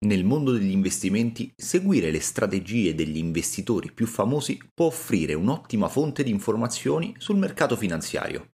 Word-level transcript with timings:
Nel 0.00 0.24
mondo 0.24 0.52
degli 0.52 0.70
investimenti, 0.70 1.52
seguire 1.56 2.12
le 2.12 2.20
strategie 2.20 2.94
degli 2.94 3.16
investitori 3.16 3.90
più 3.90 4.06
famosi 4.06 4.56
può 4.72 4.86
offrire 4.86 5.34
un'ottima 5.34 5.88
fonte 5.88 6.22
di 6.22 6.30
informazioni 6.30 7.16
sul 7.18 7.36
mercato 7.36 7.74
finanziario. 7.74 8.52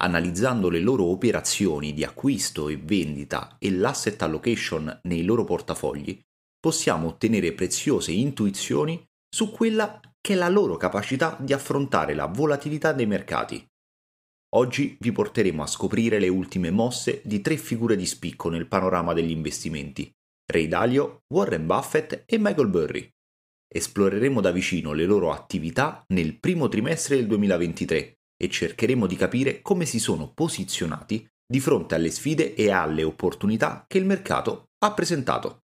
Analizzando 0.00 0.70
le 0.70 0.80
loro 0.80 1.04
operazioni 1.04 1.92
di 1.92 2.04
acquisto 2.04 2.70
e 2.70 2.78
vendita 2.78 3.56
e 3.58 3.70
l'asset 3.70 4.22
allocation 4.22 5.00
nei 5.02 5.24
loro 5.24 5.44
portafogli, 5.44 6.18
possiamo 6.58 7.08
ottenere 7.08 7.52
preziose 7.52 8.12
intuizioni 8.12 9.04
su 9.28 9.50
quella 9.50 10.00
che 10.22 10.32
è 10.32 10.36
la 10.36 10.48
loro 10.48 10.78
capacità 10.78 11.36
di 11.38 11.52
affrontare 11.52 12.14
la 12.14 12.26
volatilità 12.26 12.94
dei 12.94 13.06
mercati. 13.06 13.62
Oggi 14.54 14.96
vi 15.00 15.12
porteremo 15.12 15.62
a 15.62 15.66
scoprire 15.66 16.18
le 16.18 16.28
ultime 16.28 16.70
mosse 16.70 17.20
di 17.26 17.42
tre 17.42 17.58
figure 17.58 17.94
di 17.94 18.06
spicco 18.06 18.48
nel 18.48 18.66
panorama 18.66 19.12
degli 19.12 19.30
investimenti 19.30 20.10
Ray 20.50 20.66
Dalio, 20.66 21.24
Warren 21.34 21.66
Buffett 21.66 22.22
e 22.24 22.38
Michael 22.38 22.68
Burry. 22.68 23.06
Esploreremo 23.70 24.40
da 24.40 24.50
vicino 24.50 24.94
le 24.94 25.04
loro 25.04 25.30
attività 25.30 26.02
nel 26.08 26.38
primo 26.40 26.68
trimestre 26.68 27.16
del 27.16 27.26
2023 27.26 28.18
e 28.34 28.48
cercheremo 28.48 29.06
di 29.06 29.14
capire 29.14 29.60
come 29.60 29.84
si 29.84 29.98
sono 29.98 30.32
posizionati 30.32 31.28
di 31.46 31.60
fronte 31.60 31.96
alle 31.96 32.10
sfide 32.10 32.54
e 32.54 32.70
alle 32.70 33.02
opportunità 33.02 33.84
che 33.86 33.98
il 33.98 34.06
mercato 34.06 34.70
ha 34.78 34.94
presentato. 34.94 35.64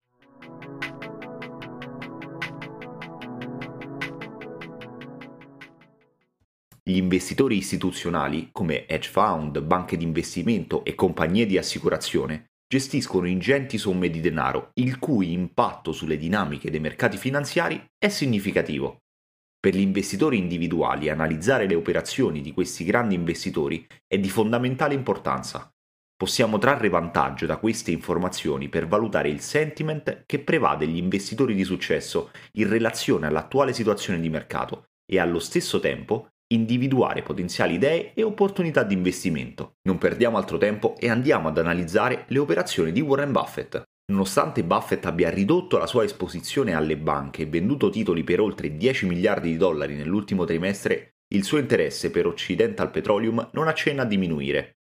Gli 6.82 6.96
investitori 6.96 7.59
istituzionali, 7.59 8.48
come 8.51 8.88
hedge 8.88 9.09
fund, 9.09 9.60
banche 9.60 9.96
di 9.96 10.02
investimento 10.02 10.84
e 10.84 10.96
compagnie 10.96 11.46
di 11.46 11.59
assicurazione, 11.59 12.54
gestiscono 12.66 13.27
ingenti 13.27 13.78
somme 13.78 14.10
di 14.10 14.20
denaro, 14.20 14.70
il 14.74 14.98
cui 14.98 15.32
impatto 15.32 15.92
sulle 15.92 16.16
dinamiche 16.16 16.70
dei 16.70 16.80
mercati 16.80 17.16
finanziari 17.16 17.84
è 17.98 18.09
significativo. 18.09 18.98
Per 19.59 19.74
gli 19.74 19.80
investitori 19.80 20.37
individuali 20.37 21.09
analizzare 21.09 21.66
le 21.66 21.74
operazioni 21.74 22.40
di 22.40 22.52
questi 22.52 22.84
grandi 22.84 23.15
investitori 23.15 23.87
è 24.06 24.18
di 24.18 24.29
fondamentale 24.29 24.95
importanza. 24.95 25.71
Possiamo 26.16 26.59
trarre 26.59 26.88
vantaggio 26.88 27.46
da 27.46 27.56
queste 27.56 27.90
informazioni 27.90 28.68
per 28.68 28.87
valutare 28.87 29.28
il 29.28 29.40
sentiment 29.40 30.24
che 30.26 30.38
prevade 30.38 30.87
gli 30.87 30.96
investitori 30.96 31.54
di 31.54 31.65
successo 31.65 32.30
in 32.52 32.68
relazione 32.68 33.26
all'attuale 33.26 33.73
situazione 33.73 34.21
di 34.21 34.28
mercato 34.28 34.84
e 35.10 35.18
allo 35.18 35.38
stesso 35.38 35.80
tempo 35.80 36.28
individuare 36.48 37.23
potenziali 37.23 37.74
idee 37.74 38.12
e 38.14 38.23
opportunità 38.23 38.82
di 38.82 38.95
investimento. 38.95 39.76
Non 39.88 39.98
perdiamo 39.98 40.37
altro 40.37 40.59
tempo 40.59 40.96
e 40.98 41.09
andiamo 41.09 41.48
ad 41.48 41.59
analizzare 41.59 42.24
le 42.28 42.38
operazioni 42.38 42.92
di 42.92 43.00
Warren 43.00 43.32
Buffett. 43.32 43.82
Nonostante 44.06 44.62
Buffett 44.65 45.06
abbia 45.06 45.30
ridotto 45.30 45.78
la 45.78 45.87
sua 45.87 46.04
esposizione 46.04 46.74
alle 46.74 46.98
banche 46.98 47.42
e 47.42 47.46
venduto 47.46 47.88
titoli 47.88 48.22
per 48.22 48.40
oltre 48.40 48.76
10 48.76 49.06
miliardi 49.06 49.50
di 49.50 49.56
dollari 49.56 49.95
nell'ultimo 49.95 50.45
trimestre, 50.45 51.15
il 51.34 51.42
suo 51.42 51.59
interesse 51.59 52.10
per 52.10 52.26
Occidental 52.26 52.90
Petroleum 52.90 53.48
non 53.52 53.66
accenna 53.66 54.02
a 54.02 54.06
diminuire. 54.06 54.76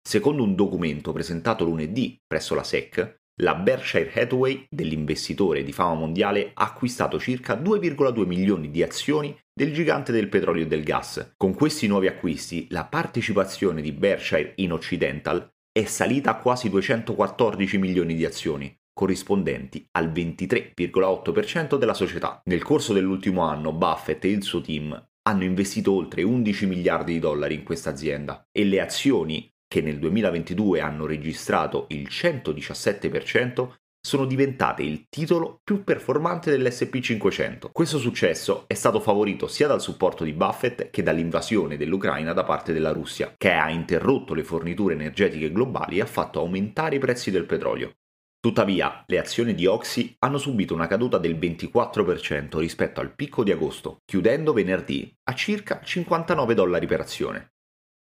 Secondo 0.00 0.44
un 0.44 0.54
documento 0.54 1.12
presentato 1.12 1.64
lunedì 1.64 2.16
presso 2.26 2.54
la 2.54 2.62
SEC, 2.62 3.18
la 3.42 3.54
Berkshire 3.54 4.12
Hathaway 4.14 4.66
dell'investitore 4.68 5.62
di 5.62 5.72
fama 5.72 5.94
mondiale 5.94 6.50
ha 6.54 6.64
acquistato 6.64 7.18
circa 7.18 7.54
2,2 7.54 8.26
milioni 8.26 8.70
di 8.70 8.82
azioni 8.82 9.36
del 9.60 9.74
gigante 9.74 10.10
del 10.10 10.30
petrolio 10.30 10.62
e 10.62 10.66
del 10.66 10.82
gas. 10.82 11.34
Con 11.36 11.52
questi 11.52 11.86
nuovi 11.86 12.06
acquisti, 12.06 12.66
la 12.70 12.86
partecipazione 12.86 13.82
di 13.82 13.92
Berkshire 13.92 14.54
in 14.56 14.72
Occidental 14.72 15.52
è 15.70 15.84
salita 15.84 16.30
a 16.30 16.38
quasi 16.38 16.70
214 16.70 17.76
milioni 17.76 18.14
di 18.14 18.24
azioni, 18.24 18.74
corrispondenti 18.90 19.86
al 19.98 20.10
23,8% 20.10 21.76
della 21.76 21.92
società. 21.92 22.40
Nel 22.46 22.62
corso 22.62 22.94
dell'ultimo 22.94 23.42
anno 23.42 23.74
Buffett 23.74 24.24
e 24.24 24.28
il 24.28 24.42
suo 24.42 24.62
team 24.62 24.98
hanno 25.28 25.44
investito 25.44 25.92
oltre 25.92 26.22
11 26.22 26.64
miliardi 26.64 27.12
di 27.12 27.18
dollari 27.18 27.52
in 27.52 27.62
questa 27.62 27.90
azienda 27.90 28.48
e 28.50 28.64
le 28.64 28.80
azioni 28.80 29.52
che 29.68 29.82
nel 29.82 29.98
2022 29.98 30.80
hanno 30.80 31.04
registrato 31.04 31.84
il 31.90 32.08
117%, 32.10 33.74
sono 34.00 34.24
diventate 34.24 34.82
il 34.82 35.06
titolo 35.08 35.60
più 35.62 35.84
performante 35.84 36.50
dell'SP500. 36.50 37.68
Questo 37.72 37.98
successo 37.98 38.64
è 38.66 38.74
stato 38.74 39.00
favorito 39.00 39.46
sia 39.46 39.66
dal 39.66 39.80
supporto 39.80 40.24
di 40.24 40.32
Buffett 40.32 40.90
che 40.90 41.02
dall'invasione 41.02 41.76
dell'Ucraina 41.76 42.32
da 42.32 42.44
parte 42.44 42.72
della 42.72 42.92
Russia, 42.92 43.34
che 43.36 43.52
ha 43.52 43.70
interrotto 43.70 44.34
le 44.34 44.44
forniture 44.44 44.94
energetiche 44.94 45.52
globali 45.52 45.98
e 45.98 46.02
ha 46.02 46.06
fatto 46.06 46.40
aumentare 46.40 46.96
i 46.96 47.00
prezzi 47.00 47.30
del 47.30 47.44
petrolio. 47.44 47.92
Tuttavia, 48.40 49.04
le 49.06 49.18
azioni 49.18 49.54
di 49.54 49.66
Oxy 49.66 50.14
hanno 50.20 50.38
subito 50.38 50.72
una 50.72 50.86
caduta 50.86 51.18
del 51.18 51.36
24% 51.36 52.58
rispetto 52.58 53.00
al 53.00 53.14
picco 53.14 53.44
di 53.44 53.52
agosto, 53.52 53.98
chiudendo 54.06 54.54
venerdì 54.54 55.14
a 55.24 55.34
circa 55.34 55.82
59 55.82 56.54
dollari 56.54 56.86
per 56.86 57.00
azione. 57.00 57.50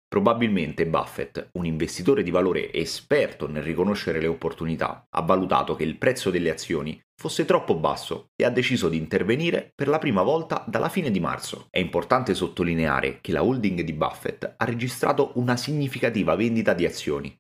Probabilmente 0.08 0.86
Buffett, 0.86 1.50
un 1.54 1.66
investitore 1.66 2.24
di 2.24 2.32
valore 2.32 2.72
esperto 2.72 3.48
nel 3.48 3.64
riconoscere 3.64 4.20
le 4.20 4.28
opportunità, 4.28 5.08
ha 5.10 5.22
valutato 5.22 5.76
che 5.76 5.84
il 5.84 5.98
prezzo 5.98 6.30
delle 6.30 6.52
azioni 6.52 7.02
fosse 7.20 7.46
troppo 7.46 7.76
basso 7.76 8.30
e 8.36 8.46
ha 8.46 8.50
deciso 8.50 8.88
di 8.88 8.98
intervenire 8.98 9.72
per 9.74 9.88
la 9.88 9.98
prima 9.98 10.22
volta 10.22 10.64
dalla 10.68 10.90
fine 10.90 11.12
di 11.12 11.20
marzo. 11.20 11.68
È 11.70 11.80
importante 11.80 12.34
sottolineare 12.34 13.20
che 13.20 13.32
la 13.32 13.44
holding 13.44 13.82
di 13.82 13.94
Buffett 13.94 14.54
ha 14.56 14.66
registrato 14.66 15.32
una 15.36 15.58
significativa 15.58 16.36
vendita 16.36 16.74
di 16.74 16.86
azioni. 16.86 17.36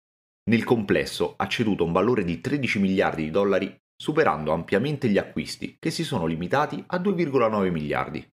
Nel 0.49 0.63
complesso 0.63 1.33
ha 1.37 1.47
ceduto 1.47 1.85
un 1.85 1.91
valore 1.91 2.23
di 2.23 2.41
13 2.41 2.79
miliardi 2.79 3.23
di 3.23 3.31
dollari, 3.31 3.75
superando 3.95 4.51
ampiamente 4.51 5.07
gli 5.07 5.17
acquisti, 5.17 5.77
che 5.79 5.91
si 5.91 6.03
sono 6.03 6.25
limitati 6.25 6.83
a 6.87 6.97
2,9 6.97 7.71
miliardi. 7.71 8.27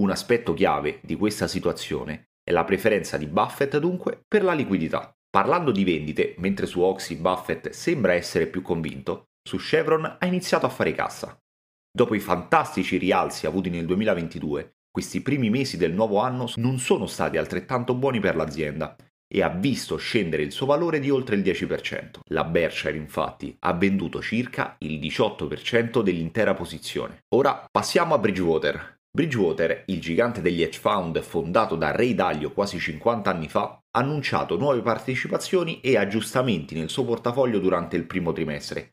Un 0.00 0.10
aspetto 0.10 0.54
chiave 0.54 1.00
di 1.02 1.16
questa 1.16 1.46
situazione 1.46 2.29
è 2.50 2.52
la 2.52 2.64
preferenza 2.64 3.16
di 3.16 3.28
Buffett 3.28 3.78
dunque 3.78 4.24
per 4.26 4.42
la 4.42 4.52
liquidità. 4.52 5.14
Parlando 5.30 5.70
di 5.70 5.84
vendite, 5.84 6.34
mentre 6.38 6.66
su 6.66 6.80
Oxy 6.80 7.14
Buffett 7.14 7.70
sembra 7.70 8.14
essere 8.14 8.48
più 8.48 8.60
convinto, 8.60 9.28
su 9.48 9.56
Chevron 9.56 10.16
ha 10.18 10.26
iniziato 10.26 10.66
a 10.66 10.68
fare 10.68 10.92
cassa. 10.92 11.38
Dopo 11.92 12.16
i 12.16 12.20
fantastici 12.20 12.96
rialzi 12.96 13.46
avuti 13.46 13.70
nel 13.70 13.86
2022, 13.86 14.78
questi 14.90 15.20
primi 15.20 15.48
mesi 15.48 15.76
del 15.76 15.92
nuovo 15.92 16.18
anno 16.18 16.50
non 16.56 16.80
sono 16.80 17.06
stati 17.06 17.36
altrettanto 17.36 17.94
buoni 17.94 18.18
per 18.18 18.34
l'azienda 18.34 18.96
e 19.32 19.42
ha 19.42 19.48
visto 19.48 19.96
scendere 19.96 20.42
il 20.42 20.50
suo 20.50 20.66
valore 20.66 20.98
di 20.98 21.08
oltre 21.08 21.36
il 21.36 21.42
10%. 21.42 22.18
La 22.30 22.42
Berkshire 22.42 22.96
infatti 22.96 23.56
ha 23.60 23.72
venduto 23.74 24.20
circa 24.20 24.74
il 24.80 24.98
18% 24.98 26.02
dell'intera 26.02 26.54
posizione. 26.54 27.22
Ora 27.36 27.64
passiamo 27.70 28.14
a 28.14 28.18
Bridgewater. 28.18 28.98
Bridgewater, 29.12 29.82
il 29.86 30.00
gigante 30.00 30.40
degli 30.40 30.62
hedge 30.62 30.78
fund 30.78 31.20
fondato 31.20 31.74
da 31.74 31.90
Ray 31.90 32.14
Dalio 32.14 32.52
quasi 32.52 32.78
50 32.78 33.28
anni 33.28 33.48
fa, 33.48 33.62
ha 33.62 33.98
annunciato 33.98 34.56
nuove 34.56 34.82
partecipazioni 34.82 35.80
e 35.80 35.96
aggiustamenti 35.96 36.76
nel 36.76 36.88
suo 36.88 37.04
portafoglio 37.04 37.58
durante 37.58 37.96
il 37.96 38.06
primo 38.06 38.32
trimestre. 38.32 38.92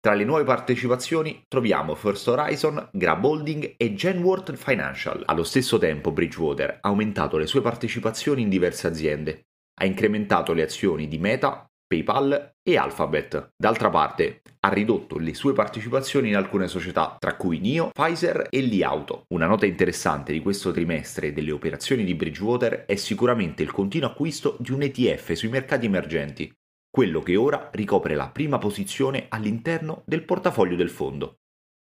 Tra 0.00 0.14
le 0.14 0.24
nuove 0.24 0.44
partecipazioni 0.44 1.44
troviamo 1.46 1.94
First 1.94 2.26
Horizon, 2.28 2.88
Grab 2.92 3.22
Holding 3.22 3.74
e 3.76 3.92
Genworth 3.92 4.54
Financial. 4.54 5.22
Allo 5.26 5.44
stesso 5.44 5.76
tempo 5.76 6.10
Bridgewater 6.10 6.78
ha 6.80 6.88
aumentato 6.88 7.36
le 7.36 7.46
sue 7.46 7.60
partecipazioni 7.60 8.40
in 8.40 8.48
diverse 8.48 8.86
aziende, 8.86 9.48
ha 9.80 9.84
incrementato 9.84 10.54
le 10.54 10.62
azioni 10.62 11.06
di 11.06 11.18
Meta, 11.18 11.68
PayPal 11.88 12.52
e 12.62 12.76
Alphabet. 12.76 13.52
D'altra 13.56 13.88
parte, 13.88 14.42
ha 14.60 14.68
ridotto 14.68 15.16
le 15.16 15.32
sue 15.32 15.54
partecipazioni 15.54 16.28
in 16.28 16.36
alcune 16.36 16.68
società, 16.68 17.16
tra 17.18 17.34
cui 17.34 17.60
NIO, 17.60 17.88
Pfizer 17.90 18.48
e 18.50 18.60
Li 18.60 18.82
Auto. 18.82 19.24
Una 19.28 19.46
nota 19.46 19.64
interessante 19.64 20.32
di 20.32 20.40
questo 20.40 20.70
trimestre 20.70 21.32
delle 21.32 21.50
operazioni 21.50 22.04
di 22.04 22.14
Bridgewater 22.14 22.84
è 22.84 22.94
sicuramente 22.96 23.62
il 23.62 23.70
continuo 23.70 24.10
acquisto 24.10 24.58
di 24.60 24.70
un 24.70 24.82
ETF 24.82 25.32
sui 25.32 25.48
mercati 25.48 25.86
emergenti, 25.86 26.52
quello 26.90 27.22
che 27.22 27.36
ora 27.36 27.70
ricopre 27.72 28.14
la 28.14 28.28
prima 28.28 28.58
posizione 28.58 29.24
all'interno 29.30 30.02
del 30.04 30.24
portafoglio 30.24 30.76
del 30.76 30.90
fondo. 30.90 31.38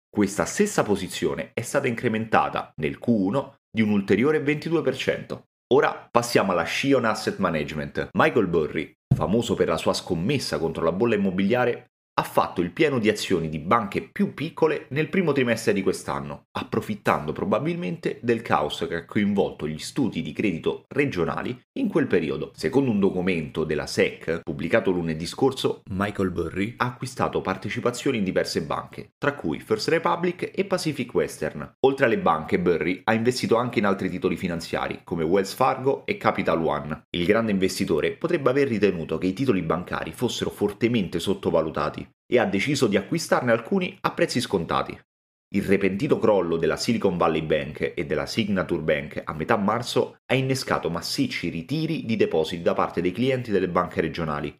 Questa 0.09 0.47
stessa 0.47 0.83
posizione 0.83 1.50
è 1.53 1.62
stata 1.62 1.87
incrementata 1.87 2.73
nel 2.77 2.99
Q1 2.99 3.56
di 3.71 3.83
un 3.83 3.91
ulteriore 3.91 4.43
22%. 4.43 5.43
Ora 5.73 6.06
passiamo 6.11 6.53
alla 6.53 6.67
Shion 6.67 7.06
Asset 7.06 7.39
Management. 7.39 8.11
Michael 8.12 8.47
Burry, 8.47 8.94
famoso 9.14 9.55
per 9.55 9.69
la 9.69 9.76
sua 9.76 9.93
scommessa 9.93 10.59
contro 10.59 10.85
la 10.85 10.93
bolla 10.93 11.14
immobiliare, 11.14 11.92
ha 12.14 12.25
fatto 12.25 12.61
il 12.61 12.73
pieno 12.73 12.99
di 12.99 13.09
azioni 13.09 13.49
di 13.49 13.59
banche 13.59 14.03
più 14.03 14.35
piccole 14.35 14.85
nel 14.91 15.09
primo 15.09 15.32
trimestre 15.32 15.73
di 15.73 15.82
quest'anno, 15.82 16.49
approfittando 16.53 17.32
probabilmente 17.32 18.19
del 18.20 18.43
caos 18.43 18.85
che 18.87 18.97
ha 18.97 19.05
coinvolto 19.06 19.67
gli 19.67 19.79
studi 19.79 20.20
di 20.20 20.32
credito 20.32 20.85
regionali 20.88 21.59
in 21.79 21.88
quel 21.88 22.06
periodo. 22.06 22.53
Secondo 22.55 22.91
un 22.91 23.00
documento 23.00 23.64
della 23.64 23.87
SEC 23.87 24.41
pubblicato 24.43 24.91
lunedì 24.91 25.26
scorso, 25.26 25.81
Michael 25.91 26.31
Burry 26.31 26.75
ha 26.76 26.87
acquistato 26.87 27.41
partecipazioni 27.41 28.19
in 28.19 28.25
diverse 28.25 28.62
banche, 28.62 29.12
tra 29.17 29.32
cui 29.32 29.61
First 29.61 29.88
Republic 29.88 30.50
e 30.55 30.67
Pacific 30.67 31.15
Western. 31.15 31.76
Oltre 31.81 32.05
alle 32.05 32.19
banche, 32.19 32.61
Burry 32.61 33.00
ha 33.05 33.15
investito 33.15 33.56
anche 33.56 33.79
in 33.79 33.87
altri 33.87 34.11
titoli 34.11 34.37
finanziari 34.37 35.00
come 35.03 35.25
Wells 35.25 35.55
Fargo 35.55 36.05
e 36.05 36.19
Capital 36.19 36.62
One. 36.62 37.05
Il 37.08 37.25
grande 37.25 37.53
investitore 37.53 38.12
potrebbe 38.12 38.50
aver 38.50 38.69
ritenuto 38.69 39.17
che 39.17 39.29
i 39.29 39.32
titoli 39.32 39.62
bancari 39.62 40.12
fossero 40.12 40.50
fortemente 40.50 41.19
sottovalutati 41.19 42.00
e 42.26 42.38
ha 42.38 42.44
deciso 42.44 42.87
di 42.87 42.97
acquistarne 42.97 43.53
alcuni 43.53 43.97
a 44.00 44.12
prezzi 44.12 44.41
scontati. 44.41 44.99
Il 45.55 45.64
repentino 45.64 46.19
crollo 46.19 46.56
della 46.56 46.76
Silicon 46.76 47.19
Valley 47.19 47.43
Bank 47.43 47.93
e 47.94 48.06
della 48.06 48.25
Signature 48.25 48.81
Bank 48.81 49.20
a 49.23 49.35
metà 49.35 49.56
marzo 49.59 50.19
ha 50.25 50.35
innescato 50.35 50.88
massicci 50.88 51.50
ritiri 51.50 52.06
di 52.06 52.17
depositi 52.17 52.62
da 52.62 52.73
parte 52.73 53.03
dei 53.03 53.12
clienti 53.12 53.50
delle 53.50 53.69
banche 53.69 54.00
regionali. 54.00 54.56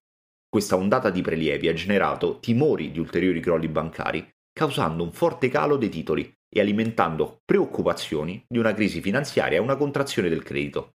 Questa 0.47 0.77
ondata 0.77 1.09
di 1.09 1.23
prelievi 1.23 1.69
ha 1.69 1.73
generato 1.73 2.39
timori 2.41 2.91
di 2.91 2.99
ulteriori 2.99 3.41
crolli 3.41 3.69
bancari, 3.69 4.29
causando 4.53 5.03
un 5.03 5.13
forte 5.13 5.49
calo 5.49 5.79
dei 5.79 5.89
titoli 5.89 6.31
e 6.47 6.61
alimentando 6.61 7.41
preoccupazioni 7.43 8.45
di 8.47 8.59
una 8.59 8.75
crisi 8.75 9.01
finanziaria 9.01 9.57
e 9.57 9.63
una 9.63 9.77
contrazione 9.77 10.29
del 10.29 10.43
credito. 10.43 10.91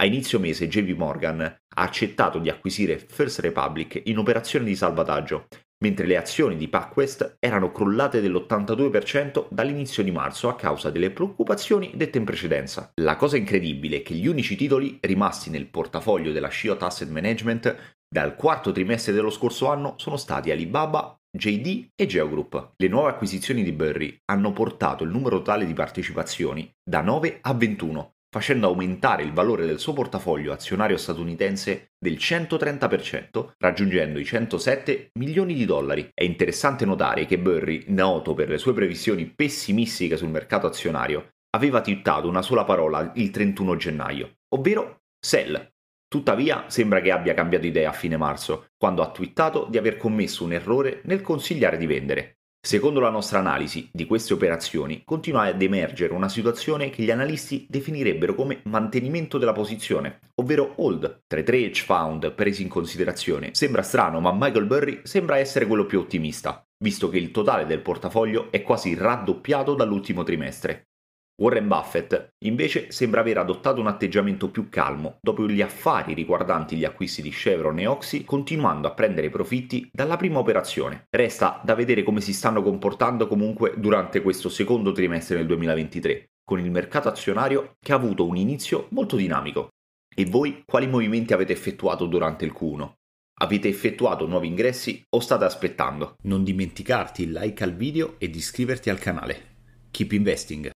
A 0.00 0.04
inizio 0.04 0.38
mese 0.38 0.68
JP 0.68 0.96
Morgan 0.96 1.40
ha 1.40 1.58
accettato 1.82 2.38
di 2.38 2.50
acquisire 2.50 2.98
First 2.98 3.38
Republic 3.38 4.02
in 4.04 4.18
operazione 4.18 4.66
di 4.66 4.76
salvataggio 4.76 5.46
mentre 5.84 6.06
le 6.06 6.16
azioni 6.16 6.56
di 6.56 6.68
PacWest 6.68 7.36
erano 7.38 7.70
crollate 7.70 8.22
dell'82% 8.22 9.48
dall'inizio 9.50 10.02
di 10.02 10.10
marzo 10.10 10.48
a 10.48 10.56
causa 10.56 10.88
delle 10.88 11.10
preoccupazioni 11.10 11.92
dette 11.94 12.16
in 12.16 12.24
precedenza. 12.24 12.90
La 13.02 13.16
cosa 13.16 13.36
incredibile 13.36 13.98
è 13.98 14.02
che 14.02 14.14
gli 14.14 14.26
unici 14.26 14.56
titoli 14.56 14.96
rimasti 15.02 15.50
nel 15.50 15.66
portafoglio 15.66 16.32
della 16.32 16.48
Shiot 16.48 16.82
Asset 16.82 17.10
Management 17.10 17.96
dal 18.08 18.34
quarto 18.34 18.72
trimestre 18.72 19.12
dello 19.12 19.28
scorso 19.28 19.68
anno 19.68 19.94
sono 19.98 20.16
stati 20.16 20.50
Alibaba, 20.50 21.18
JD 21.36 21.90
e 21.94 22.06
Geogroup. 22.06 22.72
Le 22.76 22.88
nuove 22.88 23.10
acquisizioni 23.10 23.62
di 23.62 23.72
Burry 23.72 24.16
hanno 24.26 24.52
portato 24.52 25.04
il 25.04 25.10
numero 25.10 25.38
totale 25.38 25.66
di 25.66 25.74
partecipazioni 25.74 26.72
da 26.82 27.02
9 27.02 27.40
a 27.42 27.52
21, 27.52 28.13
facendo 28.34 28.66
aumentare 28.66 29.22
il 29.22 29.32
valore 29.32 29.64
del 29.64 29.78
suo 29.78 29.92
portafoglio 29.92 30.52
azionario 30.52 30.96
statunitense 30.96 31.92
del 31.96 32.14
130%, 32.14 33.52
raggiungendo 33.58 34.18
i 34.18 34.24
107 34.24 35.10
milioni 35.20 35.54
di 35.54 35.64
dollari. 35.64 36.10
È 36.12 36.24
interessante 36.24 36.84
notare 36.84 37.26
che 37.26 37.38
Burry, 37.38 37.84
noto 37.86 38.34
per 38.34 38.48
le 38.48 38.58
sue 38.58 38.72
previsioni 38.72 39.26
pessimistiche 39.26 40.16
sul 40.16 40.30
mercato 40.30 40.66
azionario, 40.66 41.34
aveva 41.54 41.80
twittato 41.80 42.26
una 42.26 42.42
sola 42.42 42.64
parola 42.64 43.12
il 43.14 43.30
31 43.30 43.76
gennaio, 43.76 44.38
ovvero 44.48 45.02
sell. 45.24 45.70
Tuttavia 46.08 46.64
sembra 46.66 47.00
che 47.00 47.12
abbia 47.12 47.34
cambiato 47.34 47.66
idea 47.66 47.90
a 47.90 47.92
fine 47.92 48.16
marzo, 48.16 48.66
quando 48.76 49.02
ha 49.02 49.12
twittato 49.12 49.68
di 49.70 49.78
aver 49.78 49.96
commesso 49.96 50.42
un 50.42 50.54
errore 50.54 51.02
nel 51.04 51.22
consigliare 51.22 51.76
di 51.76 51.86
vendere. 51.86 52.38
Secondo 52.66 52.98
la 52.98 53.10
nostra 53.10 53.40
analisi 53.40 53.90
di 53.92 54.06
queste 54.06 54.32
operazioni 54.32 55.02
continua 55.04 55.42
ad 55.42 55.60
emergere 55.60 56.14
una 56.14 56.30
situazione 56.30 56.88
che 56.88 57.02
gli 57.02 57.10
analisti 57.10 57.66
definirebbero 57.68 58.34
come 58.34 58.62
mantenimento 58.64 59.36
della 59.36 59.52
posizione, 59.52 60.20
ovvero 60.36 60.72
hold. 60.76 61.24
Tra 61.26 61.40
i 61.40 61.44
tre 61.44 61.58
hedge 61.58 61.82
fund 61.82 62.32
presi 62.32 62.62
in 62.62 62.68
considerazione 62.68 63.50
sembra 63.52 63.82
strano, 63.82 64.18
ma 64.20 64.32
Michael 64.32 64.64
Burry 64.64 65.00
sembra 65.02 65.36
essere 65.36 65.66
quello 65.66 65.84
più 65.84 65.98
ottimista, 65.98 66.66
visto 66.82 67.10
che 67.10 67.18
il 67.18 67.32
totale 67.32 67.66
del 67.66 67.82
portafoglio 67.82 68.50
è 68.50 68.62
quasi 68.62 68.94
raddoppiato 68.94 69.74
dall'ultimo 69.74 70.22
trimestre. 70.22 70.86
Warren 71.36 71.66
Buffett 71.66 72.28
invece 72.44 72.92
sembra 72.92 73.20
aver 73.20 73.38
adottato 73.38 73.80
un 73.80 73.88
atteggiamento 73.88 74.50
più 74.50 74.68
calmo 74.68 75.18
dopo 75.20 75.48
gli 75.48 75.62
affari 75.62 76.14
riguardanti 76.14 76.76
gli 76.76 76.84
acquisti 76.84 77.22
di 77.22 77.30
Chevron 77.30 77.80
e 77.80 77.86
Oxy, 77.86 78.22
continuando 78.22 78.86
a 78.86 78.92
prendere 78.92 79.30
profitti 79.30 79.88
dalla 79.92 80.16
prima 80.16 80.38
operazione. 80.38 81.06
Resta 81.10 81.60
da 81.64 81.74
vedere 81.74 82.04
come 82.04 82.20
si 82.20 82.32
stanno 82.32 82.62
comportando 82.62 83.26
comunque 83.26 83.74
durante 83.76 84.22
questo 84.22 84.48
secondo 84.48 84.92
trimestre 84.92 85.36
del 85.36 85.46
2023, 85.46 86.26
con 86.44 86.60
il 86.60 86.70
mercato 86.70 87.08
azionario 87.08 87.74
che 87.80 87.92
ha 87.92 87.96
avuto 87.96 88.24
un 88.26 88.36
inizio 88.36 88.86
molto 88.90 89.16
dinamico. 89.16 89.70
E 90.14 90.26
voi 90.26 90.62
quali 90.64 90.86
movimenti 90.86 91.32
avete 91.32 91.52
effettuato 91.52 92.06
durante 92.06 92.44
il 92.44 92.54
Q1? 92.56 92.92
Avete 93.40 93.66
effettuato 93.66 94.28
nuovi 94.28 94.46
ingressi 94.46 95.02
o 95.10 95.18
state 95.18 95.44
aspettando? 95.44 96.14
Non 96.22 96.44
dimenticarti 96.44 97.24
il 97.24 97.32
like 97.32 97.64
al 97.64 97.74
video 97.74 98.14
ed 98.18 98.36
iscriverti 98.36 98.88
al 98.88 99.00
canale. 99.00 99.52
Keep 99.90 100.12
investing! 100.12 100.73